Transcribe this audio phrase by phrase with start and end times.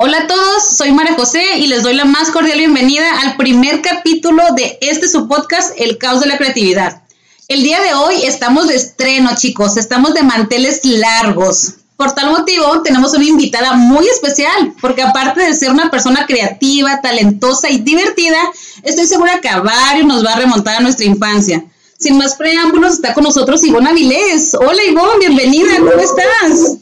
[0.00, 3.82] Hola a todos, soy María José y les doy la más cordial bienvenida al primer
[3.82, 7.02] capítulo de este su podcast, El Caos de la Creatividad.
[7.48, 11.78] El día de hoy estamos de estreno, chicos, estamos de manteles largos.
[11.96, 17.00] Por tal motivo, tenemos una invitada muy especial, porque aparte de ser una persona creativa,
[17.00, 18.38] talentosa y divertida,
[18.84, 21.64] estoy segura que a varios nos va a remontar a nuestra infancia.
[21.98, 24.54] Sin más preámbulos, está con nosotros Ivonne Avilés.
[24.54, 26.78] Hola Ivonne, bienvenida, ¿cómo estás?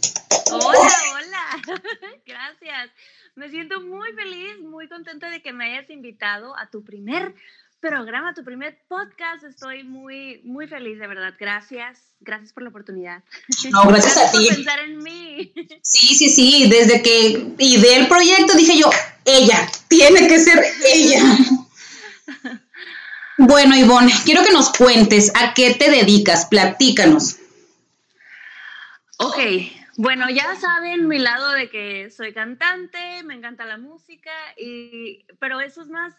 [0.51, 1.79] Hola, hola,
[2.27, 2.91] gracias.
[3.37, 7.35] Me siento muy feliz, muy contenta de que me hayas invitado a tu primer
[7.81, 9.45] programa, tu primer podcast.
[9.45, 11.35] Estoy muy, muy feliz, de verdad.
[11.39, 13.23] Gracias, gracias por la oportunidad.
[13.71, 14.47] No, gracias, a ti.
[14.47, 15.53] Por pensar en mí.
[15.83, 16.71] Sí, sí, sí.
[16.71, 18.89] Desde que ideé el proyecto dije yo,
[19.27, 21.23] ella, tiene que ser ella.
[23.37, 27.37] Bueno, Ivonne, quiero que nos cuentes a qué te dedicas, platícanos.
[29.19, 29.37] Ok,
[29.97, 35.61] bueno, ya saben mi lado de que soy cantante, me encanta la música, y, pero
[35.61, 36.15] eso es más,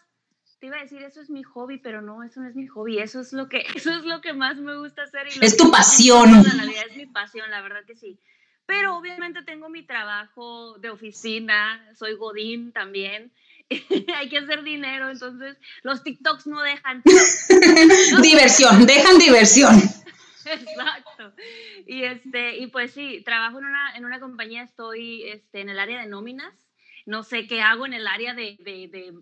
[0.58, 2.98] te iba a decir, eso es mi hobby, pero no, eso no es mi hobby,
[2.98, 5.28] eso es lo que, eso es lo que más me gusta hacer.
[5.40, 6.30] es tu pasión.
[6.34, 8.18] es mi pasión, la verdad que sí.
[8.66, 13.32] Pero obviamente tengo mi trabajo de oficina, soy Godín también.
[14.16, 17.02] hay que hacer dinero, entonces los TikToks no dejan.
[18.22, 19.74] diversión, dejan diversión.
[20.60, 21.32] Exacto.
[21.86, 25.78] Y este, y pues sí, trabajo en una, en una compañía, estoy este, en el
[25.78, 26.54] área de nóminas.
[27.06, 29.14] No sé qué hago en el área de, de, de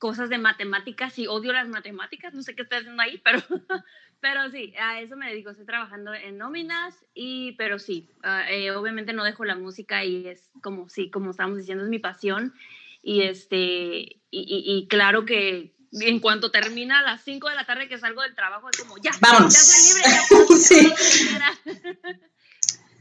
[0.00, 3.38] cosas de matemáticas y odio las matemáticas, no sé qué estoy haciendo ahí, pero,
[4.20, 8.70] pero sí, a eso me dedico, estoy trabajando en nóminas, y, pero sí, uh, eh,
[8.72, 12.54] obviamente no dejo la música y es como, sí, como estamos diciendo, es mi pasión
[13.02, 17.66] y, este, y, y, y claro que en cuanto termina a las 5 de la
[17.66, 19.52] tarde que salgo del trabajo, es como, ya, Vámonos.
[19.52, 20.56] ya soy libre, ya puedo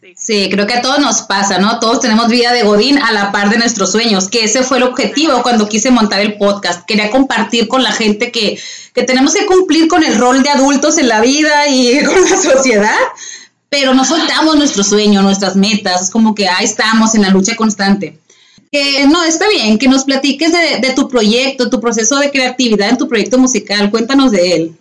[0.02, 0.14] Sí.
[0.18, 0.48] sí.
[0.50, 1.80] creo que a todos nos pasa, ¿no?
[1.80, 4.84] Todos tenemos vida de Godín a la par de nuestros sueños, que ese fue el
[4.84, 6.86] objetivo cuando quise montar el podcast.
[6.86, 8.58] Quería compartir con la gente que,
[8.94, 12.38] que tenemos que cumplir con el rol de adultos en la vida y con la
[12.38, 12.98] sociedad,
[13.70, 17.58] pero no soltamos nuestro sueño, nuestras metas, es como que ahí estamos en la lucha
[17.58, 18.20] constante.
[18.72, 22.90] Que no, está bien, que nos platiques de, de tu proyecto, tu proceso de creatividad
[22.90, 24.78] en tu proyecto musical, cuéntanos de él.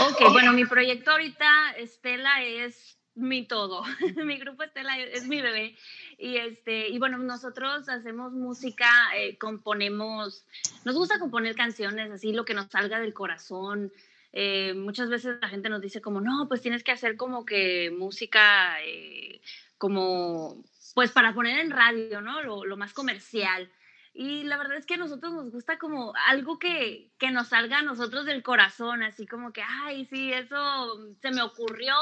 [0.00, 3.82] Ok, bueno, mi proyecto ahorita, Estela, es mi todo.
[4.24, 5.76] mi grupo Estela es mi bebé.
[6.18, 10.44] Y, este, y bueno, nosotros hacemos música, eh, componemos,
[10.84, 13.92] nos gusta componer canciones, así lo que nos salga del corazón.
[14.32, 17.90] Eh, muchas veces la gente nos dice como, no, pues tienes que hacer como que
[17.90, 19.40] música eh,
[19.82, 20.62] como,
[20.94, 22.40] pues para poner en radio, ¿no?
[22.40, 23.68] Lo, lo, más comercial.
[24.14, 27.78] Y la verdad es que a nosotros nos gusta como algo que, que nos salga
[27.78, 31.96] a nosotros del corazón, así como que, ay, sí, eso se me ocurrió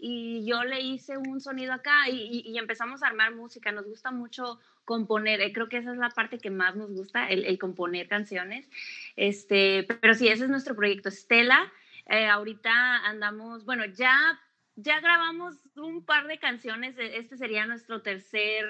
[0.00, 3.70] y yo le hice un sonido acá y, y, empezamos a armar música.
[3.70, 7.28] Nos gusta mucho componer, eh, creo que esa es la parte que más nos gusta,
[7.28, 8.68] el, el componer canciones.
[9.14, 11.08] Este, pero sí, ese es nuestro proyecto.
[11.08, 11.72] Estela,
[12.06, 14.40] eh, ahorita andamos, bueno, ya,
[14.76, 18.64] ya grabamos un par de canciones, este sería nuestro tercer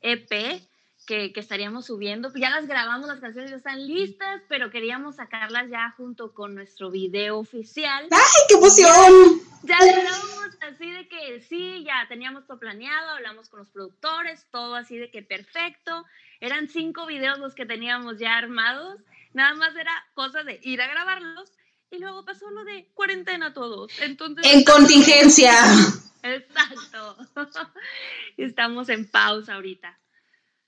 [0.00, 0.62] EP
[1.06, 2.32] que, que, estaríamos subiendo.
[2.34, 6.90] Ya las grabamos, las canciones ya están listas, pero queríamos sacarlas ya junto con nuestro
[6.90, 8.06] video oficial.
[8.10, 9.40] ¡Ay, qué emoción!
[9.64, 14.46] Ya, ya grabamos así de que sí, ya teníamos todo planeado, hablamos con los productores,
[14.50, 16.04] todo así de que perfecto.
[16.40, 19.00] Eran cinco videos los que teníamos ya armados.
[19.32, 21.52] Nada más era cosa de ir a grabarlos
[21.92, 23.92] y luego pasó lo de cuarentena todos.
[24.00, 25.52] Entonces, en contingencia.
[26.22, 27.16] Exacto.
[28.36, 29.98] Estamos en pausa ahorita.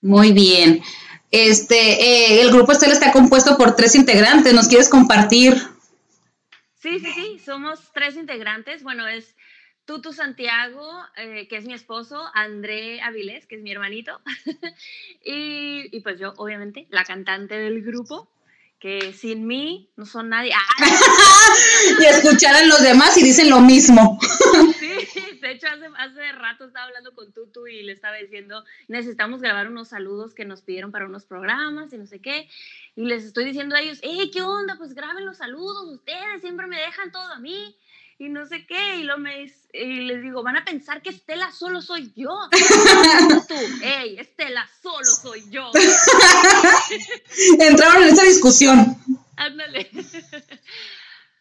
[0.02, 0.82] Muy bien.
[1.30, 4.52] Este, eh, el grupo Estela está compuesto por tres integrantes.
[4.52, 5.54] ¿Nos quieres compartir?
[6.80, 7.38] Sí, sí, sí.
[7.44, 8.82] Somos tres integrantes.
[8.82, 9.34] Bueno, es
[9.86, 10.86] Tutu Santiago,
[11.16, 14.20] eh, que es mi esposo, André Avilés, que es mi hermanito,
[15.24, 18.28] y, y, pues yo, obviamente, la cantante del grupo,
[18.84, 20.52] que sin mí no son nadie.
[22.00, 24.18] y escucharan los demás y dicen lo mismo.
[24.78, 29.40] sí, de hecho hace, hace rato estaba hablando con Tutu y le estaba diciendo, necesitamos
[29.40, 32.46] grabar unos saludos que nos pidieron para unos programas y no sé qué.
[32.94, 34.76] Y les estoy diciendo a ellos, hey, ¿qué onda?
[34.76, 37.74] Pues graben los saludos, ustedes siempre me dejan todo a mí
[38.18, 41.50] y no sé qué, y, lo me, y les digo, van a pensar que Estela
[41.52, 42.30] solo soy yo.
[43.48, 45.70] tú, hey, Estela solo soy yo.
[47.58, 48.96] Entraron en esa discusión.
[49.36, 49.90] Ándale.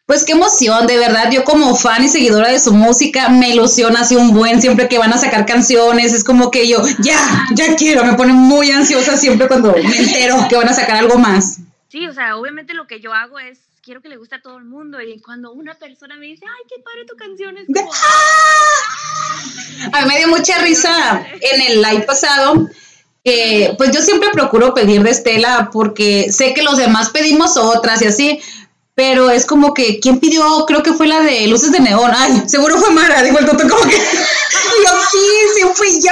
[0.05, 4.01] Pues qué emoción, de verdad, yo como fan y seguidora de su música me ilusiona
[4.01, 7.75] así un buen siempre que van a sacar canciones, es como que yo, ya, ya
[7.77, 11.59] quiero, me pone muy ansiosa siempre cuando me entero que van a sacar algo más.
[11.87, 14.57] Sí, o sea, obviamente lo que yo hago es quiero que le guste a todo
[14.57, 15.01] el mundo.
[15.01, 17.91] Y cuando una persona me dice, ay, qué padre tu canción, es como...
[19.91, 22.69] A mí me dio mucha risa en el live pasado
[23.25, 28.01] Eh, pues yo siempre procuro pedir de Estela porque sé que los demás pedimos otras
[28.01, 28.41] y así,
[28.95, 30.65] pero es como que, ¿quién pidió?
[30.67, 32.11] Creo que fue la de luces de neón.
[32.13, 35.25] Ay, seguro fue Mara, digo el tonto como que, yo sí,
[35.55, 36.11] sí fui yo.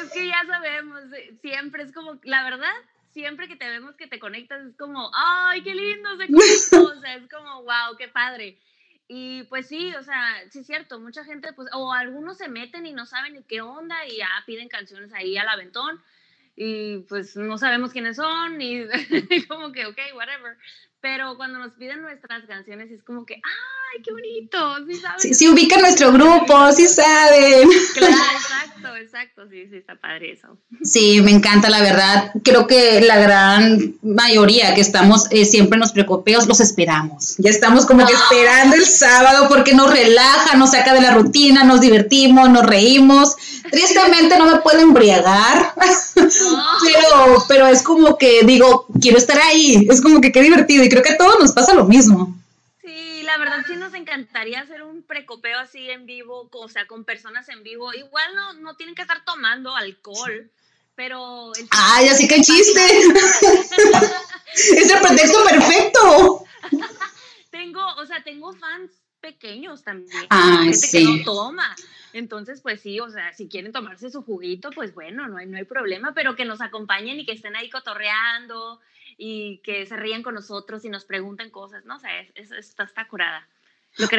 [0.00, 1.02] Es que ya sabemos,
[1.42, 2.74] siempre es como, la verdad,
[3.18, 7.00] siempre que te vemos que te conectas es como, ay, qué lindo se conectó, o
[7.00, 8.56] sea, es como, wow, qué padre.
[9.08, 12.86] Y pues sí, o sea, sí es cierto, mucha gente, pues, o algunos se meten
[12.86, 16.00] y no saben ni qué onda y ya piden canciones ahí al aventón
[16.54, 18.84] y pues no sabemos quiénes son y,
[19.48, 20.56] como que, ok, whatever.
[21.00, 24.86] Pero cuando nos piden nuestras canciones es como que, ¡ay, qué bonito!
[24.86, 25.20] Sí, saben.
[25.20, 27.68] Sí, sí ubican nuestro grupo, sí saben.
[27.94, 30.58] Claro, exacto, exacto, sí, sí, está padre eso.
[30.82, 32.32] Sí, me encanta, la verdad.
[32.42, 37.36] Creo que la gran mayoría que estamos eh, siempre en los precopeos los esperamos.
[37.38, 41.62] Ya estamos como que esperando el sábado porque nos relaja, nos saca de la rutina,
[41.62, 43.36] nos divertimos, nos reímos.
[43.70, 45.74] Tristemente no me puedo embriagar,
[46.14, 49.86] pero, pero es como que digo, quiero estar ahí.
[49.90, 52.34] Es como que qué divertido y creo que a todos nos pasa lo mismo.
[52.82, 57.04] Sí, la verdad sí nos encantaría hacer un precopeo así en vivo, o sea, con
[57.04, 57.92] personas en vivo.
[57.92, 60.50] Igual no, no tienen que estar tomando alcohol,
[60.94, 61.52] pero...
[61.70, 62.80] ¡Ay, así que chiste!
[64.54, 66.44] es el pretexto perfecto.
[67.50, 70.26] tengo, o sea, tengo fans pequeños también.
[70.30, 70.98] Ay, gente sí.
[70.98, 71.76] que no toma.
[72.12, 75.58] Entonces, pues sí, o sea, si quieren tomarse su juguito, pues bueno, no hay, no
[75.58, 78.80] hay problema, pero que nos acompañen y que estén ahí cotorreando
[79.16, 81.96] y que se rían con nosotros y nos pregunten cosas, ¿no?
[81.96, 83.46] O sea, es, está, está curada.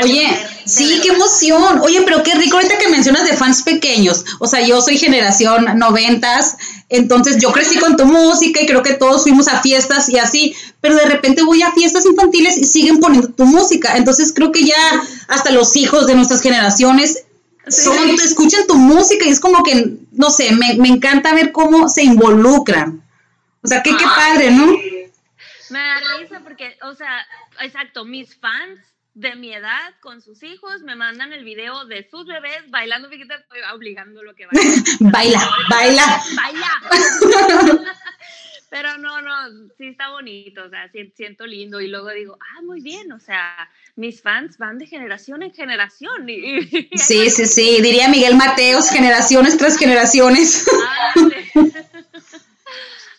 [0.03, 0.27] Oye,
[0.65, 1.79] sí, qué emoción.
[1.81, 4.25] Oye, pero qué rico ahorita que mencionas de fans pequeños.
[4.39, 6.57] O sea, yo soy generación noventas,
[6.89, 10.53] entonces yo crecí con tu música y creo que todos fuimos a fiestas y así,
[10.81, 13.95] pero de repente voy a fiestas infantiles y siguen poniendo tu música.
[13.95, 17.23] Entonces creo que ya hasta los hijos de nuestras generaciones
[17.69, 21.87] son, escuchan tu música y es como que, no sé, me, me encanta ver cómo
[21.87, 23.01] se involucran.
[23.63, 24.65] O sea, qué, qué padre, ¿no?
[25.69, 27.25] Me da risa porque, o sea,
[27.61, 28.79] exacto, mis fans
[29.19, 33.59] de mi edad con sus hijos me mandan el video de sus bebés bailando estoy
[33.73, 34.47] obligándolo que
[34.99, 35.41] baila.
[35.69, 36.71] baila, baila.
[38.69, 39.33] Pero no, no,
[39.79, 43.67] sí está bonito, o sea, siento lindo y luego digo, ah, muy bien, o sea,
[43.95, 46.29] mis fans van de generación en generación.
[46.29, 46.61] Y,
[46.95, 50.65] sí, sí, sí, diría Miguel Mateos, generaciones tras generaciones.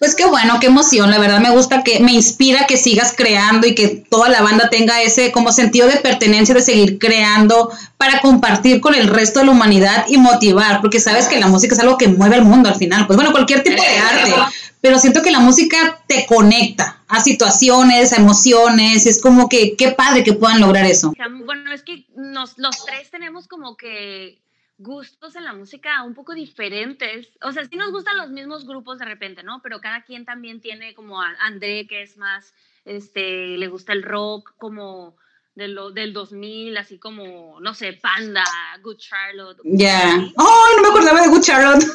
[0.00, 3.66] Pues qué bueno, qué emoción, la verdad me gusta que me inspira que sigas creando
[3.66, 8.22] y que toda la banda tenga ese como sentido de pertenencia de seguir creando para
[8.22, 11.80] compartir con el resto de la humanidad y motivar, porque sabes que la música es
[11.80, 14.34] algo que mueve al mundo al final, pues bueno, cualquier tipo de arte,
[14.80, 19.90] pero siento que la música te conecta a situaciones, a emociones, es como que qué
[19.90, 21.12] padre que puedan lograr eso.
[21.44, 24.38] Bueno, es que nos, los tres tenemos como que
[24.80, 27.28] gustos en la música un poco diferentes.
[27.42, 29.60] O sea, sí nos gustan los mismos grupos de repente, ¿no?
[29.62, 32.54] Pero cada quien también tiene como a André, que es más,
[32.84, 35.16] este, le gusta el rock como
[35.54, 38.44] de lo, del 2000, así como, no sé, Panda,
[38.82, 39.58] Good Charlotte.
[39.64, 40.14] Ya.
[40.14, 41.84] ¡Ay, no me acordaba de Good Charlotte!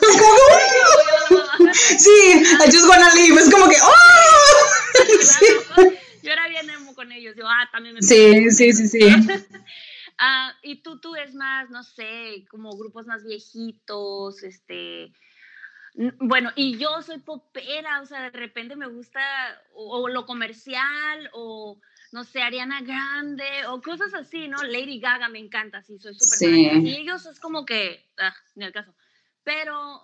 [1.73, 3.41] sí, I just wanna leave.
[3.41, 3.95] Es como que, ¡oh!
[6.23, 7.35] Yo era bien emo con ellos.
[7.37, 8.99] Yo, ah, también me Sí, sí, sí, sí.
[10.17, 15.11] Ah, y tú, tú es más, no sé, como grupos más viejitos, este,
[16.19, 19.21] bueno, y yo soy popera, o sea, de repente me gusta
[19.73, 21.79] o, lo comercial o
[22.11, 24.61] no sé, Ariana Grande o cosas así, ¿no?
[24.63, 26.69] Lady Gaga me encanta, sí, soy súper sí.
[26.83, 28.93] Y ellos es como que, ah, ni el caso.
[29.43, 30.01] Pero,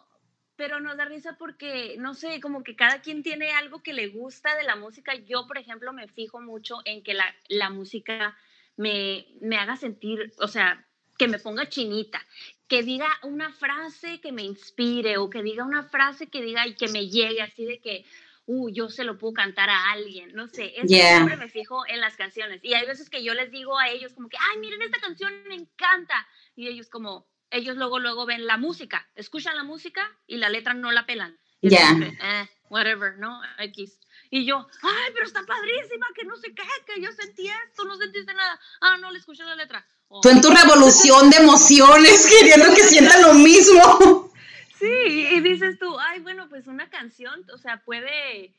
[0.55, 4.07] pero nos da risa porque, no sé, como que cada quien tiene algo que le
[4.07, 5.13] gusta de la música.
[5.15, 8.37] Yo, por ejemplo, me fijo mucho en que la, la música
[8.81, 10.85] me, me haga sentir, o sea,
[11.17, 12.25] que me ponga chinita,
[12.67, 16.75] que diga una frase que me inspire o que diga una frase que diga y
[16.75, 18.05] que me llegue así de que,
[18.47, 21.99] uh, yo se lo puedo cantar a alguien, no sé, eso siempre me fijo en
[21.99, 22.59] las canciones.
[22.63, 25.31] Y hay veces que yo les digo a ellos como que, ay, miren, esta canción
[25.47, 26.27] me encanta.
[26.55, 30.73] Y ellos como, ellos luego, luego ven la música, escuchan la música y la letra
[30.73, 31.37] no la pelan.
[31.61, 31.91] Ya.
[32.01, 33.39] Eh, whatever, ¿no?
[33.59, 33.99] X.
[34.31, 37.97] Y yo, ay, pero está padrísima, que no sé qué, que yo sentí esto, no
[37.97, 38.57] sentiste nada.
[38.79, 39.85] Ah, no, le escuché la letra.
[40.21, 44.31] Tú en tu revolución de emociones, queriendo que sientan lo mismo.
[44.79, 48.55] Sí, y dices tú, ay, bueno, pues una canción, o sea, puede,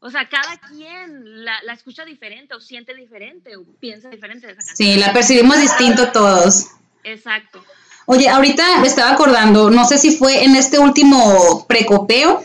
[0.00, 4.52] o sea, cada quien la, la escucha diferente o siente diferente o piensa diferente de
[4.54, 4.76] esa canción.
[4.76, 6.66] Sí, la percibimos distinto todos.
[7.04, 7.64] Exacto.
[8.06, 12.42] Oye, ahorita me estaba acordando, no sé si fue en este último precopeo,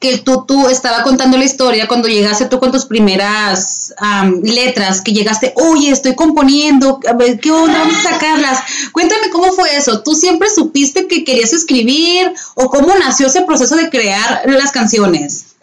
[0.00, 3.94] que el Tutu estaba contando la historia cuando llegaste tú con tus primeras
[4.42, 7.80] letras, que llegaste, oye, estoy componiendo, a ver, ¿qué onda?
[7.80, 8.62] Vamos a sacarlas.
[8.92, 10.02] Cuéntame cómo fue eso.
[10.02, 15.56] ¿Tú siempre supiste que querías escribir o cómo nació ese proceso de crear las canciones?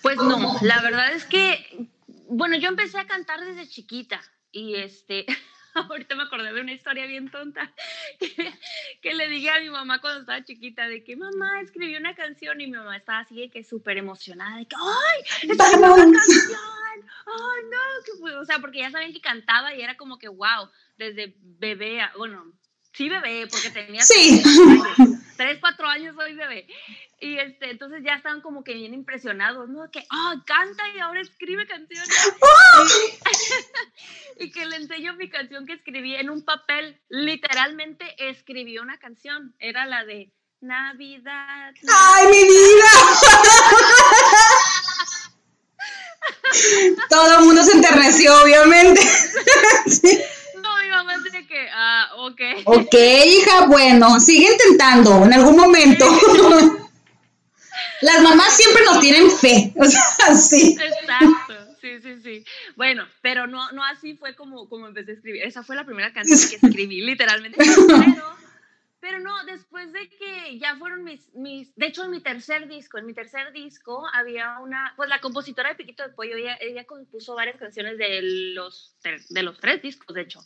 [0.00, 1.88] Pues no, la verdad es que,
[2.30, 4.18] bueno, yo empecé a cantar desde chiquita
[4.50, 5.26] y este,
[5.90, 7.72] ahorita me acordé de una historia bien tonta
[9.02, 12.60] que, le dije a mi mamá cuando estaba chiquita de que mamá escribió una canción
[12.60, 15.22] y mi mamá estaba así de que súper emocionada de que ¡ay!
[15.50, 16.60] ¡Escribió una canción!
[16.92, 18.40] ¡ay no!
[18.40, 22.52] O sea, porque ya saben que cantaba y era como que wow, desde bebé, bueno,
[22.92, 24.42] sí bebé, porque tenía sí.
[25.36, 26.66] tres, cuatro años soy bebé.
[27.22, 29.90] Y este, entonces ya estaban como que bien impresionados, ¿no?
[29.90, 32.08] Que, ah, canta y ahora escribe canciones.
[34.38, 36.98] y que le enseño mi canción que escribí en un papel.
[37.10, 39.54] Literalmente escribí una canción.
[39.58, 41.74] Era la de Navidad.
[41.88, 42.88] ¡Ay, mi vida!
[47.10, 49.00] Todo el mundo se enterneció, obviamente.
[50.62, 52.40] No, mi mamá dice que, ah, ok.
[52.66, 56.04] Ok, hija, bueno, sigue intentando en algún momento.
[58.02, 60.76] Las mamás siempre nos tienen fe, o sea, sí.
[60.80, 62.44] Exacto, sí, sí, sí.
[62.76, 65.42] Bueno, pero no, no así fue como, como empecé a escribir.
[65.42, 67.58] Esa fue la primera canción que escribí, literalmente.
[67.58, 68.36] Pero,
[69.00, 72.98] pero no, después de que ya fueron mis, mis, de hecho en mi tercer disco,
[72.98, 76.84] en mi tercer disco había una, pues la compositora de Piquito de Pollo, ella, ella
[76.84, 78.20] compuso varias canciones de
[78.54, 80.40] los, de los tres discos, de hecho.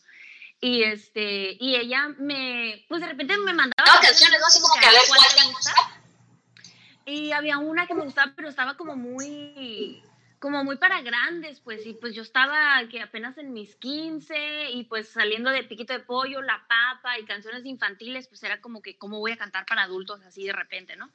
[0.60, 4.46] Y este, y ella me, pues de repente me mandaba canciones, ¿no?
[4.46, 5.20] Así como que a ver cuál
[7.06, 10.02] y había una que me gustaba, pero estaba como muy,
[10.38, 14.84] como muy para grandes, pues, y pues yo estaba que apenas en mis 15 y
[14.84, 18.96] pues saliendo de Piquito de Pollo, La Papa y canciones infantiles, pues era como que,
[18.96, 21.10] ¿cómo voy a cantar para adultos así de repente, no?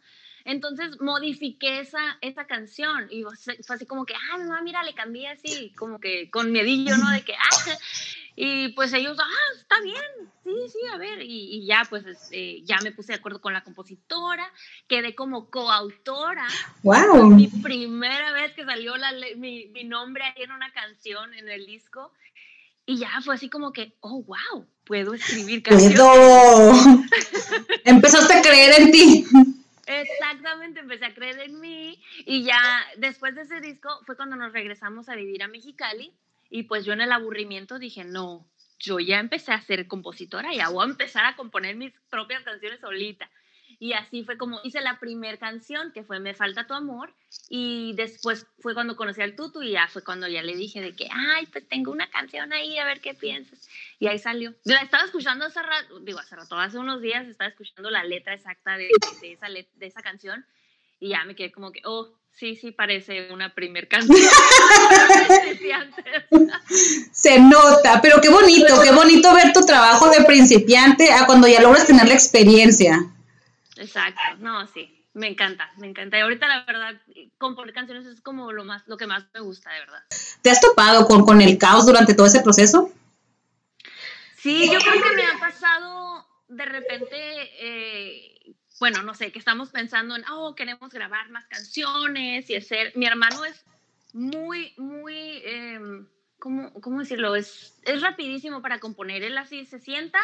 [0.46, 5.28] Entonces modifiqué esa, esa canción y fue así como que, ah, mamá, mira, le cambié
[5.30, 7.12] así, como que con miedillo, ¿no?
[7.12, 7.78] De que, ah,
[8.36, 10.04] y pues ellos, ah, está bien,
[10.44, 11.22] sí, sí, a ver.
[11.22, 14.52] Y, ya, pues este, ya me puse de acuerdo con la compositora,
[14.88, 16.48] quedé como coautora.
[16.84, 17.32] ¡Wow!
[17.32, 21.66] Mi primera vez que salió la, mi, mi nombre ahí en una canción en el
[21.66, 22.12] disco.
[22.86, 26.00] Y ya fue así como que, oh, wow, puedo escribir canciones.
[26.00, 26.74] ¡Puedo!
[27.86, 29.26] Empezaste a creer en ti.
[29.86, 32.60] Exactamente, empecé a creer en mí y ya
[32.98, 36.14] después de ese disco fue cuando nos regresamos a vivir a Mexicali
[36.50, 38.46] y pues yo en el aburrimiento dije, no,
[38.80, 42.80] yo ya empecé a ser compositora, ya voy a empezar a componer mis propias canciones
[42.80, 43.30] solita.
[43.82, 47.14] Y así fue como hice la primera canción, que fue Me falta tu amor,
[47.50, 50.96] y después fue cuando conocí al Tutu y ya fue cuando ya le dije de
[50.96, 53.70] que, ay, pues tengo una canción ahí, a ver qué piensas.
[54.00, 54.54] Y ahí salió.
[54.66, 58.34] La estaba escuchando hace rato, digo, hace rato, hace unos días estaba escuchando la letra
[58.34, 58.90] exacta de,
[59.22, 60.46] de, esa, de esa canción
[61.00, 64.18] y ya me quedé como que, oh, sí, sí parece una primer canción.
[67.12, 71.62] Se nota, pero qué bonito, qué bonito ver tu trabajo de principiante a cuando ya
[71.62, 73.12] logras tener la experiencia.
[73.78, 76.18] Exacto, no, sí, me encanta, me encanta.
[76.18, 76.96] Y ahorita la verdad,
[77.38, 80.04] componer canciones es como lo más, lo que más me gusta, de verdad.
[80.42, 82.92] ¿Te has topado con, con el caos durante todo ese proceso?
[84.38, 87.16] Sí, yo creo que me ha pasado de repente
[87.60, 92.94] eh, bueno, no sé, que estamos pensando en, oh, queremos grabar más canciones y hacer,
[92.96, 93.66] mi hermano es
[94.14, 95.80] muy, muy, eh,
[96.40, 97.36] ¿cómo, ¿cómo, decirlo?
[97.36, 100.20] Es, es rapidísimo para componer, él así se sienta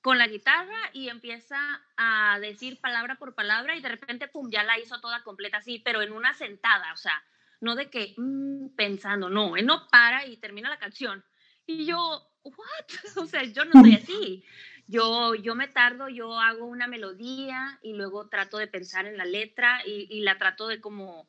[0.00, 1.58] con la guitarra y empieza
[1.96, 5.80] a decir palabra por palabra y de repente, pum, ya la hizo toda completa así,
[5.80, 7.22] pero en una sentada, o sea,
[7.60, 11.24] no de que mm, pensando, no, él no para y termina la canción.
[11.66, 12.86] Y yo, ¿what?
[13.16, 14.44] O sea, yo no soy así.
[14.88, 19.24] Yo, yo me tardo, yo hago una melodía y luego trato de pensar en la
[19.24, 21.28] letra y, la trato de como,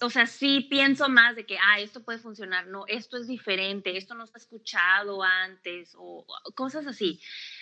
[0.00, 3.96] o sea, sí pienso más de que, ah, esto puede funcionar, no, esto es diferente,
[3.96, 7.20] esto no se ha escuchado antes o, cosas así.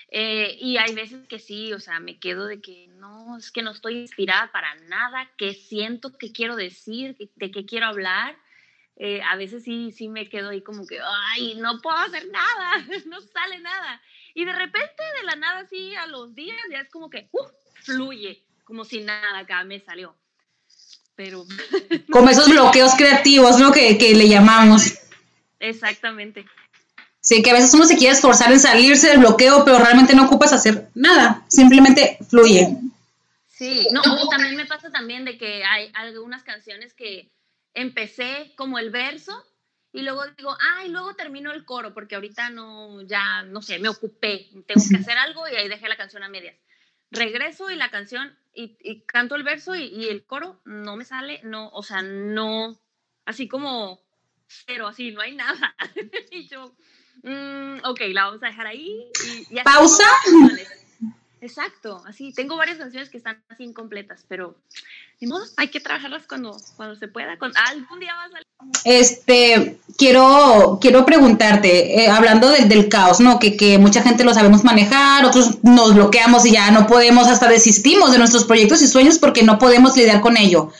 [0.08, 3.62] Eh, y hay veces que sí, o sea, me quedo de que no, es que
[3.62, 8.36] no estoy inspirada para nada, que siento que quiero decir, de qué quiero hablar.
[8.96, 12.86] Eh, a veces sí, sí me quedo ahí como que, ay, no puedo hacer nada,
[13.06, 14.02] no sale nada.
[14.34, 17.46] Y de repente, de la nada, así a los días, ya es como que uh,
[17.82, 20.16] fluye, como si nada acá me salió.
[21.14, 21.44] Pero.
[22.10, 23.70] Como esos bloqueos creativos, ¿no?
[23.70, 24.98] Que, que le llamamos.
[25.60, 26.46] Exactamente.
[27.20, 30.24] Sí, que a veces uno se quiere esforzar en salirse del bloqueo, pero realmente no
[30.24, 32.76] ocupas hacer nada, simplemente fluye.
[33.46, 37.30] Sí, no, también me pasa también de que hay algunas canciones que
[37.74, 39.44] empecé como el verso
[39.92, 43.90] y luego digo, ay, luego termino el coro porque ahorita no, ya, no sé, me
[43.90, 46.56] ocupé, tengo que hacer algo y ahí dejé la canción a medias.
[47.10, 51.68] Regreso y la canción y, canto el verso y, el coro no me sale, no,
[51.68, 52.78] o sea, no,
[53.26, 54.00] así como
[54.46, 55.74] cero, así, no hay nada.
[56.30, 56.74] y yo,
[57.22, 59.10] mm, ok, la vamos a dejar ahí.
[59.50, 60.08] Y, ¿Pausa?
[61.42, 62.32] Exacto, así.
[62.32, 64.54] Tengo varias canciones que están así incompletas, pero
[65.26, 67.32] modo, hay que trabajarlas cuando, cuando se pueda.
[67.32, 68.46] algún día va a salir.
[68.84, 73.40] Este, quiero, quiero preguntarte, eh, hablando del caos, ¿no?
[73.40, 77.48] Que, que mucha gente lo sabemos manejar, otros nos bloqueamos y ya no podemos, hasta
[77.48, 80.70] desistimos de nuestros proyectos y sueños porque no podemos lidiar con ello.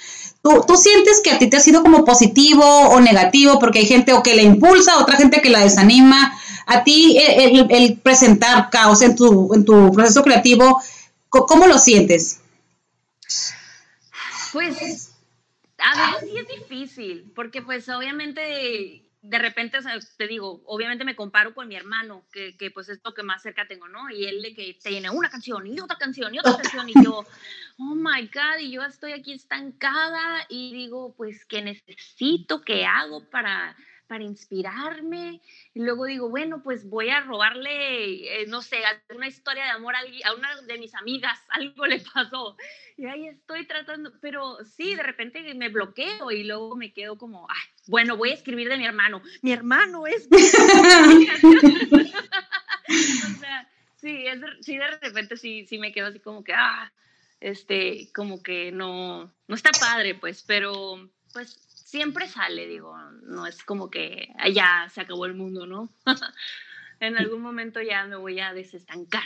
[0.42, 3.58] ¿Tú, ¿Tú, sientes que a ti te ha sido como positivo o negativo?
[3.58, 7.98] Porque hay gente o que le impulsa, otra gente que la desanima a ti el,
[8.00, 10.82] presentar caos en tu, en tu proceso creativo,
[11.28, 12.40] ¿cómo lo sientes?
[14.52, 15.12] Pues
[15.78, 19.78] a veces sí es difícil, porque pues obviamente de repente,
[20.16, 23.40] te digo, obviamente me comparo con mi hermano, que, que, pues es lo que más
[23.40, 24.10] cerca tengo, ¿no?
[24.10, 27.24] Y él de que tiene una canción y otra canción y otra canción y yo,
[27.78, 32.62] oh my God, y yo estoy aquí estancada y digo, pues, ¿qué necesito?
[32.62, 33.76] ¿Qué hago para
[34.12, 35.40] para inspirarme.
[35.72, 38.76] Y luego digo, bueno, pues voy a robarle, eh, no sé,
[39.16, 42.54] una historia de amor a, una de mis amigas, algo le pasó.
[42.98, 47.46] Y ahí estoy tratando, pero sí, de repente me bloqueo y luego me quedo como,
[47.48, 49.22] ay, bueno, voy a escribir de mi hermano.
[49.40, 50.28] Mi hermano es...
[50.30, 50.38] o
[53.40, 53.66] sea,
[53.96, 54.26] sí,
[54.60, 56.92] sí, de repente sí, sí me quedo así como que, ah,
[57.40, 63.62] este, como que no, no está padre, pues, pero pues siempre sale, digo, no es
[63.62, 65.90] como que allá se acabó el mundo, ¿no?
[67.00, 69.22] en algún momento ya me voy a desestancar.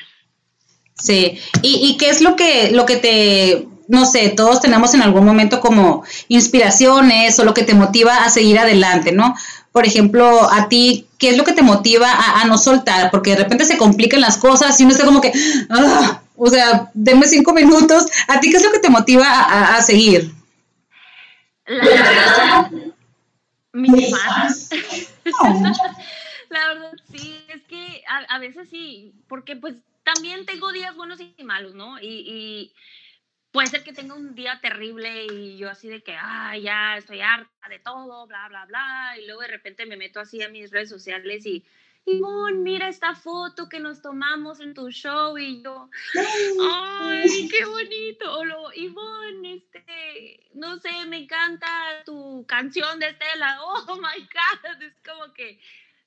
[0.99, 5.03] Sí, ¿Y, ¿Y, qué es lo que, lo que te, no sé, todos tenemos en
[5.03, 9.37] algún momento como inspiraciones o lo que te motiva a seguir adelante, ¿no?
[9.71, 13.13] Por ejemplo, a ti, ¿qué es lo que te motiva a, no soltar?
[13.13, 15.33] Porque de repente se complican las cosas y uno está como que,
[15.69, 18.07] ah, o sea, denme cinco minutos.
[18.27, 20.36] ¿A ti qué es lo que te motiva a, a seguir?
[21.67, 22.71] La verdad,
[23.73, 24.71] mis fans.
[26.49, 31.35] La verdad, sí, es que a, veces sí, porque pues también tengo días buenos y
[31.43, 31.99] malos, ¿no?
[32.01, 32.73] Y,
[33.51, 37.23] puede ser que tenga un día terrible y yo así de que, ah, ya estoy
[37.23, 40.71] harta de todo, bla, bla, bla, y luego de repente me meto así a mis
[40.71, 41.65] redes sociales y
[42.09, 45.91] Ivonne, mira esta foto que nos tomamos en tu show y yo,
[46.61, 48.39] ay, qué bonito.
[48.39, 51.67] O lo, Ivonne, este, no sé, me encanta
[52.05, 53.59] tu canción de Estela.
[53.89, 55.59] Oh my God, es como que,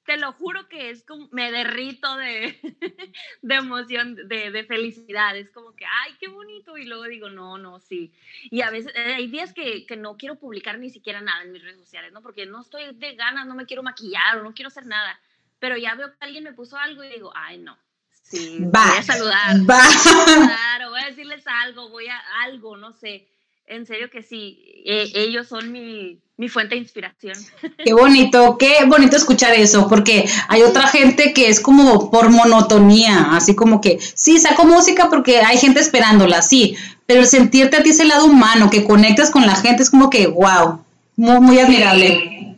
[0.06, 2.58] te lo juro que es como, me derrito de,
[3.42, 5.36] de emoción, de, de, felicidad.
[5.36, 6.78] Es como que, ay, qué bonito.
[6.78, 8.14] Y luego digo, no, no, sí.
[8.50, 11.52] Y a veces eh, hay días que, que no quiero publicar ni siquiera nada en
[11.52, 12.22] mis redes sociales, ¿no?
[12.22, 15.20] Porque no estoy de ganas, no me quiero maquillar o no quiero hacer nada
[15.60, 17.78] pero ya veo que alguien me puso algo y digo, ay, no.
[18.24, 19.58] Sí, voy a saludar.
[19.70, 19.82] Va.
[20.26, 23.28] Voy voy a decirles algo, voy a algo, no sé.
[23.66, 27.36] En serio que sí, e, ellos son mi, mi fuente de inspiración.
[27.84, 33.28] Qué bonito, qué bonito escuchar eso, porque hay otra gente que es como por monotonía,
[33.32, 37.90] así como que, sí, saco música porque hay gente esperándola, sí, pero sentirte a ti
[37.90, 40.84] ese lado humano, que conectas con la gente, es como que, wow,
[41.16, 42.56] muy, muy admirable.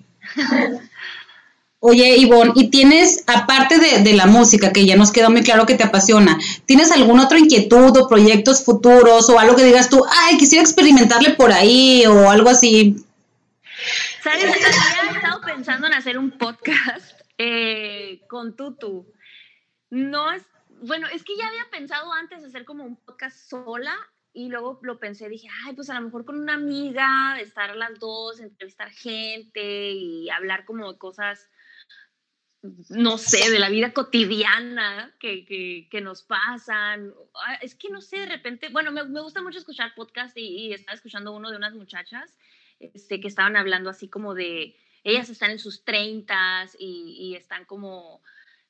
[1.84, 5.74] Oye, Ivonne, ¿y tienes, aparte de, la música, que ya nos quedó muy claro que
[5.74, 10.38] te apasiona, ¿tienes alguna otra inquietud o proyectos futuros o algo que digas tú, ay,
[10.38, 13.04] quisiera experimentarle por ahí o algo así?
[14.24, 14.44] ¿Sabes?
[14.44, 19.08] Había estado pensando en hacer un podcast eh, con Tutu.
[19.90, 20.44] No es,
[20.84, 23.96] bueno, es que ya había pensado antes hacer como un podcast sola
[24.34, 27.98] y luego lo pensé, dije, ay, pues a lo mejor con una amiga, estar las
[27.98, 31.50] dos, entrevistar gente y hablar como de cosas
[32.90, 37.14] no sé, de la vida cotidiana que, nos pasan.
[37.46, 40.96] Ah, es que no sé, de repente, bueno, me, gusta mucho escuchar podcast y, estaba
[40.96, 42.38] escuchando uno de unas muchachas
[42.80, 48.22] este, que estaban hablando así como de, ellas están en sus treintas y, están como,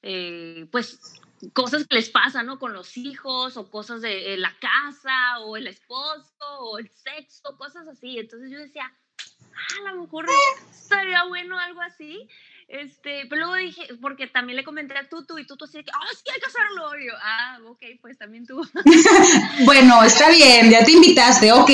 [0.01, 1.21] eh, pues,
[1.53, 2.59] cosas que les pasan, ¿no?
[2.59, 7.87] Con los hijos o cosas de la casa o el esposo o el sexo, cosas
[7.87, 8.19] así.
[8.19, 10.27] Entonces yo decía, ah, a lo mejor
[10.71, 12.29] estaría bueno algo así.
[12.67, 16.07] Este, pero luego dije, porque también le comenté a Tutu y Tutu así que, ah,
[16.13, 16.97] sí, hay que hacerlo.
[16.99, 18.61] Y yo, ah, ok, pues también tú.
[19.65, 21.69] bueno, está bien, ya te invitaste, ok.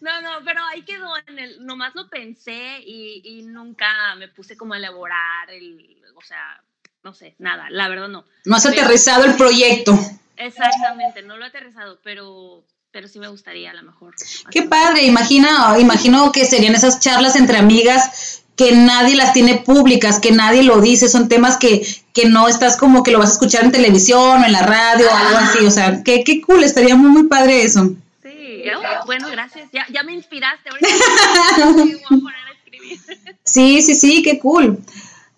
[0.00, 4.56] no, no, pero ahí quedó en el, nomás lo pensé y, y nunca me puse
[4.56, 6.60] como a elaborar el, o sea,
[7.04, 8.24] no sé, nada, la verdad no.
[8.44, 9.96] No has aterrizado el proyecto.
[10.36, 14.14] Exactamente, no lo he aterrizado, pero, pero sí me gustaría a lo mejor.
[14.50, 20.18] Qué padre, imagino, imagino que serían esas charlas entre amigas que nadie las tiene públicas,
[20.18, 23.32] que nadie lo dice, son temas que, que no estás como que lo vas a
[23.34, 26.64] escuchar en televisión o en la radio o algo así, o sea, qué, qué cool,
[26.64, 27.90] estaría muy, muy padre eso.
[28.22, 28.62] Sí,
[29.04, 30.88] bueno, gracias, ya, ya me inspiraste, ahorita
[31.72, 33.00] voy a poner a escribir.
[33.44, 34.78] Sí, sí, sí, qué cool.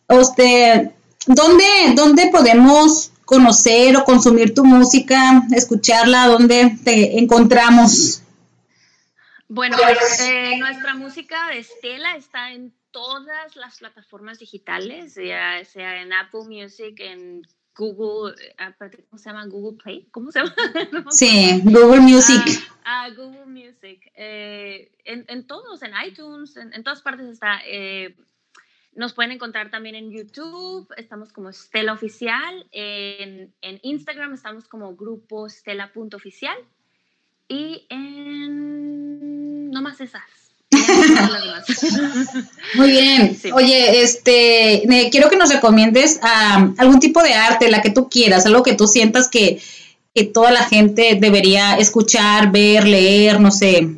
[0.08, 0.92] Usted,
[1.26, 6.28] ¿dónde, ¿Dónde podemos conocer o consumir tu música, escucharla?
[6.28, 8.22] ¿Dónde te encontramos?
[9.48, 9.76] Bueno,
[10.20, 16.44] eh, nuestra música de Estela está en todas las plataformas digitales, ya sea en Apple
[16.48, 17.42] Music, en
[17.76, 18.74] Google, eh,
[19.08, 19.46] ¿cómo se llama?
[19.46, 20.54] Google Play, ¿cómo se llama?
[21.10, 22.42] sí, Google Music.
[22.84, 24.10] Ah, ah Google Music.
[24.14, 27.60] Eh, en, en, todos, en iTunes, en, en todas partes está.
[27.66, 28.16] Eh,
[28.94, 34.96] nos pueden encontrar también en YouTube, estamos como Stella Oficial, en, en Instagram estamos como
[34.96, 36.58] grupo Stella.oficial
[37.46, 39.70] y en...
[39.70, 40.47] no más esas.
[42.74, 43.38] Muy bien.
[43.52, 48.62] Oye, este, quiero que nos recomiendes algún tipo de arte, la que tú quieras, algo
[48.62, 49.60] que tú sientas que,
[50.14, 53.88] que toda la gente debería escuchar, ver, leer, no sé.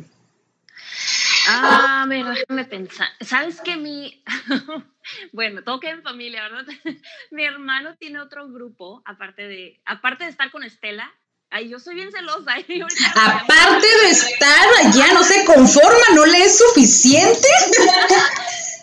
[1.47, 3.07] Ah, me déjame pensar.
[3.19, 4.23] ¿Sabes que mi...
[5.31, 6.65] bueno, todo queda en familia, ¿verdad?
[7.31, 11.11] mi hermano tiene otro grupo, aparte de, aparte de estar con Estela,
[11.53, 12.53] Ay, yo soy bien celosa.
[13.15, 17.47] Aparte de estar allá, no se conforma, no le es suficiente.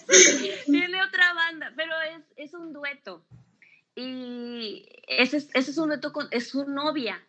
[0.66, 3.24] Tiene otra banda, pero es, es un dueto.
[3.96, 7.20] Y ese es, ese es un dueto con, es su novia.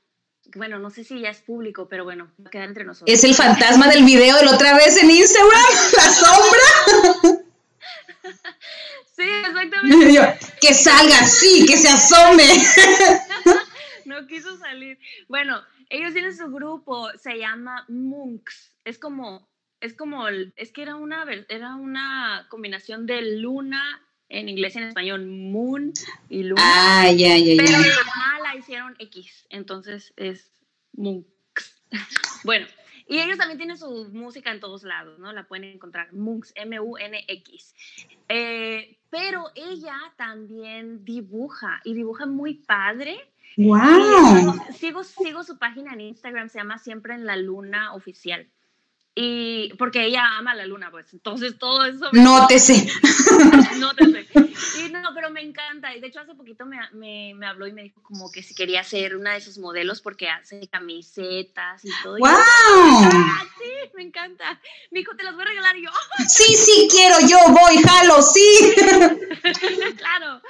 [0.56, 3.15] Bueno, no sé si ya es público, pero bueno, va a quedar entre nosotros.
[3.15, 5.52] Es el fantasma del video de la otra vez en Instagram,
[5.95, 7.39] la sombra.
[9.15, 10.39] Sí, exactamente.
[10.60, 12.43] Que salga, sí, que se asome
[14.09, 14.99] no quiso salir.
[15.27, 18.75] Bueno, ellos tienen su grupo, se llama Monks.
[18.83, 19.47] Es como,
[19.79, 24.83] es como, es que era una, era una combinación de luna en inglés y en
[24.85, 25.93] español, moon
[26.27, 26.61] y luna.
[26.63, 27.63] Ah, ya, ya, ya.
[27.63, 30.51] Pero la la hicieron X, entonces es
[30.93, 31.83] Monks.
[32.43, 32.67] bueno,
[33.07, 35.33] y ellos también tienen su música en todos lados, ¿no?
[35.33, 37.75] La pueden encontrar, Monks, M-U-N-X.
[38.27, 43.17] Eh, pero ella también dibuja y dibuja muy padre.
[43.57, 44.53] ¡Wow!
[44.73, 48.47] sigo, sigo su página en Instagram, se llama Siempre en la Luna Oficial.
[49.21, 52.10] Y porque ella ama la luna, pues entonces todo eso.
[52.13, 52.88] Nótese.
[53.77, 54.27] Nótese.
[54.79, 55.93] Y no, pero me encanta.
[55.93, 58.55] Y de hecho, hace poquito me, me, me, habló y me dijo como que si
[58.55, 62.17] quería ser una de sus modelos porque hace camisetas y todo.
[62.17, 62.29] ¡Wow!
[62.29, 64.60] Ah, sí, me encanta.
[64.91, 65.89] Me dijo, te las voy a regalar yo.
[66.27, 68.75] Sí, sí, quiero, yo voy, jalo, sí.
[69.97, 70.41] claro.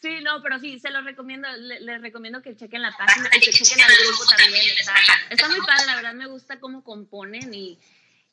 [0.00, 3.50] Sí, no, pero sí, se los recomiendo, les, recomiendo que chequen la página y que
[3.50, 4.64] chequen el grupo también.
[4.78, 4.94] Está,
[5.30, 7.78] está muy padre, la verdad me gusta cómo componen y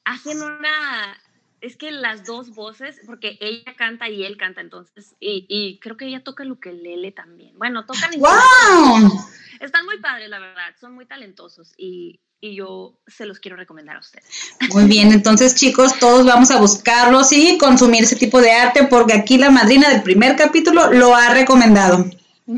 [0.08, 1.18] hacen una,
[1.62, 5.98] es que las dos voces, porque ella canta y él canta, entonces, y, y creo
[5.98, 7.58] que ella toca el ukelele también.
[7.58, 9.26] Bueno, tocan ¡Wow!
[9.60, 13.98] Están muy padres, la verdad, son muy talentosos y, y yo se los quiero recomendar
[13.98, 14.26] a ustedes.
[14.72, 19.14] Muy bien, entonces chicos, todos vamos a buscarlos y consumir ese tipo de arte porque
[19.14, 22.06] aquí la madrina del primer capítulo lo ha recomendado.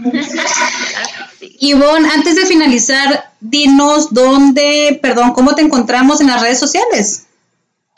[1.61, 7.25] Ivonne, antes de finalizar, dinos dónde, perdón, cómo te encontramos en las redes sociales.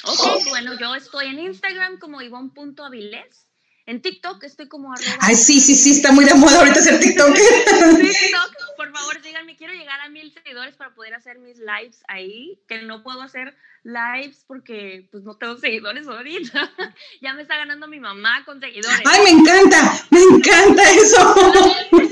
[0.03, 3.47] Ok, bueno, yo estoy en Instagram como ivonne.avilés.
[3.85, 5.17] En TikTok estoy como arroba.
[5.19, 7.33] Ay, sí, sí, sí, está muy de moda ahorita hacer TikTok.
[7.35, 12.59] TikTok, por favor, díganme, quiero llegar a mil seguidores para poder hacer mis lives ahí,
[12.67, 16.71] que no puedo hacer lives porque pues no tengo seguidores ahorita.
[17.21, 19.01] ya me está ganando mi mamá con seguidores.
[19.05, 21.35] Ay, me encanta, me encanta eso.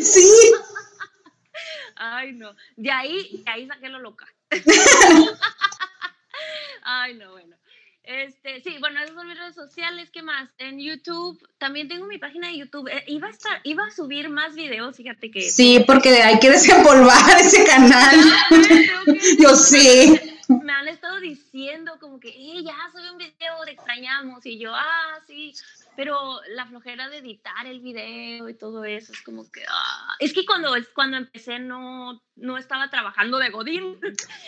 [0.01, 0.51] sí.
[1.95, 2.55] Ay, no.
[2.77, 4.25] De ahí, de ahí saqué lo loca.
[6.83, 7.55] Ay, no, bueno.
[8.09, 10.09] Este, sí, bueno, esas son mis redes sociales.
[10.11, 10.49] ¿Qué más?
[10.57, 12.89] En YouTube, también tengo mi página de YouTube.
[12.91, 15.43] Eh, iba, a estar, iba a subir más videos, fíjate que.
[15.43, 18.19] Sí, porque hay que desempolvar ese canal.
[19.39, 20.39] Yo sé.
[20.47, 24.43] Me han estado diciendo como que, eh, ya subí un video, te extrañamos.
[24.43, 25.53] Y yo, ah, sí.
[25.95, 29.61] Pero la flojera de editar el video y todo eso es como que.
[29.69, 30.15] Ah.
[30.17, 33.99] Es que cuando, cuando empecé no, no estaba trabajando de Godín.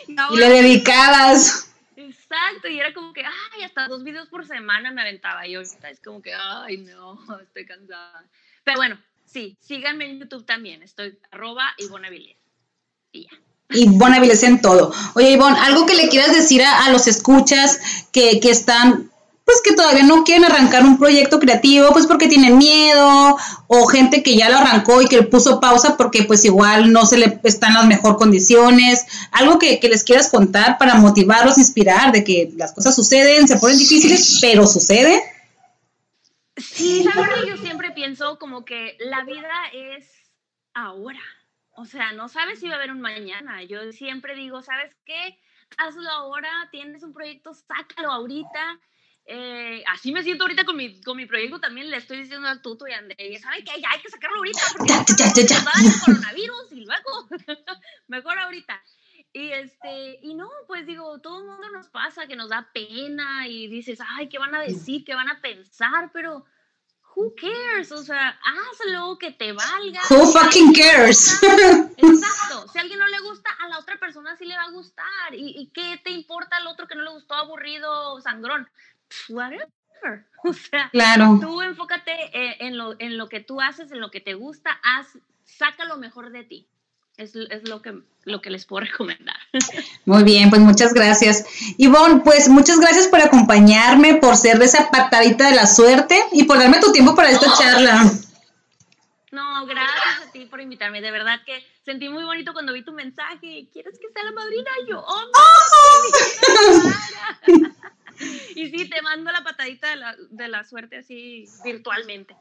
[0.07, 1.71] Y, le dedicabas.
[2.07, 5.45] Exacto, y era como que, ay, hasta dos videos por semana me aventaba.
[5.45, 8.25] Y ahorita es como que, ay, no, estoy cansada.
[8.63, 10.83] Pero bueno, sí, síganme en YouTube también.
[10.83, 12.37] Estoy arroba Ivonne.
[13.11, 13.29] Y ya.
[13.73, 14.93] Ivonne Avilés en todo.
[15.15, 19.10] Oye, Ivonne, algo que le quieras decir a, los escuchas que, que están
[19.51, 23.35] pues que todavía no quieren arrancar un proyecto creativo, pues porque tienen miedo,
[23.67, 27.17] o gente que ya lo arrancó y que puso pausa porque pues igual no se
[27.17, 32.51] le están las mejor condiciones, algo que, les quieras contar para motivarlos, inspirar de que
[32.55, 35.21] las cosas suceden, se ponen difíciles, pero sucede.
[36.55, 37.45] Sí, ¿sabes?
[37.45, 40.05] Yo siempre pienso como que la vida es
[40.73, 41.21] ahora.
[41.71, 43.63] O sea, no sabes si va a haber un mañana.
[43.63, 45.37] Yo siempre digo, ¿sabes qué?
[45.77, 48.79] Hazlo ahora, tienes un proyecto, sácalo ahorita.
[49.33, 52.61] Eh, así me siento ahorita con mi, con mi proyecto también, le estoy diciendo al
[52.61, 53.79] tuto y a André, ¿saben qué?
[53.79, 55.57] Ya hay que sacarlo ahorita porque ya, ya, ya, ya.
[55.57, 57.29] el coronavirus y luego,
[58.07, 58.83] mejor ahorita.
[59.31, 63.47] Y este, y no, pues digo, todo el mundo nos pasa que nos da pena
[63.47, 65.05] y dices, ay, ¿qué van a decir?
[65.05, 66.11] ¿Qué van a pensar?
[66.11, 66.43] Pero,
[67.15, 67.93] who cares?
[67.93, 70.01] O sea, hazlo, que te valga.
[70.09, 71.41] Who fucking cares?
[71.95, 72.67] Exacto.
[72.67, 75.33] Si a alguien no le gusta, a la otra persona sí le va a gustar.
[75.33, 78.69] ¿Y, y qué te importa al otro que no le gustó, aburrido, sangrón?
[79.29, 79.67] Whatever.
[80.43, 81.37] O sea, claro.
[81.39, 84.71] tú enfócate eh, en, lo, en lo que tú haces, en lo que te gusta,
[84.83, 85.05] haz,
[85.45, 86.67] saca lo mejor de ti.
[87.15, 89.35] Es, es, lo, que, lo que les puedo recomendar.
[90.05, 91.45] Muy bien, pues muchas gracias.
[91.77, 96.45] Ivonne, pues muchas gracias por acompañarme, por ser de esa patadita de la suerte y
[96.45, 98.11] por darme tu tiempo para esta charla.
[99.31, 100.10] No, gracias
[100.51, 101.01] por invitarme.
[101.01, 103.67] De verdad que sentí muy bonito cuando vi tu mensaje.
[103.73, 104.69] ¿Quieres que sea la madrina?
[104.87, 106.11] Yo, oh, oh.
[108.55, 112.35] Y sí, te mando la patadita de la, de la suerte así virtualmente.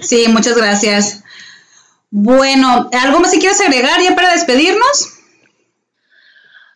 [0.00, 1.24] Sí, muchas gracias.
[2.10, 5.14] Bueno, ¿algo más si quieres agregar ya para despedirnos?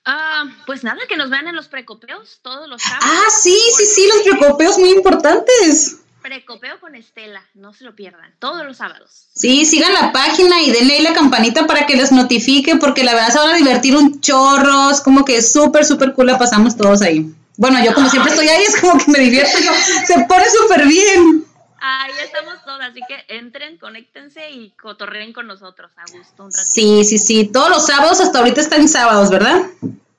[0.04, 3.04] Ah, pues nada, que nos vean en los precopeos todos los sábados.
[3.08, 5.99] Ah, sí, sí, sí, los precopeos muy importantes.
[6.30, 9.26] Precopeo con Estela, no se lo pierdan, todos los sábados.
[9.34, 13.14] Sí, sigan la página y denle ahí la campanita para que les notifique, porque la
[13.14, 16.76] verdad se van a divertir un chorro, es como que súper, súper cool la pasamos
[16.76, 17.34] todos ahí.
[17.56, 19.72] Bueno, yo como siempre estoy ahí, es como que me divierto, yo,
[20.06, 21.44] se pone súper bien.
[21.80, 26.64] Ahí estamos todos, así que entren, conéctense y cotorreen con nosotros a gusto un ratito.
[26.64, 29.62] Sí, sí, sí, todos los sábados, hasta ahorita están sábados, ¿verdad?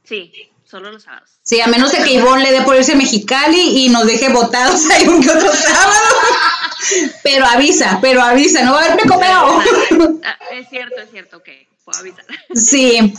[0.03, 1.29] Sí, solo los sábados.
[1.43, 4.29] Sí, a menos de que Ivonne le dé por irse a Mexicali y nos deje
[4.29, 6.15] votados ahí un que otro sábado.
[7.23, 9.61] pero avisa, pero avisa, no va a haber precopeo.
[10.51, 11.49] Es cierto, es cierto, ok,
[11.83, 12.25] puedo avisar.
[12.55, 13.13] Sí.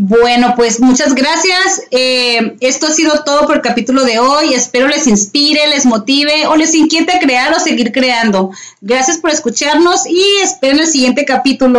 [0.00, 1.82] Bueno, pues muchas gracias.
[1.90, 4.54] Eh, esto ha sido todo por el capítulo de hoy.
[4.54, 8.52] Espero les inspire, les motive o les inquiete a crear o seguir creando.
[8.80, 11.76] Gracias por escucharnos y esperen el siguiente capítulo.